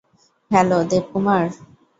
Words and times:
Hello, 0.51 0.79
Debkumar? 0.89 1.43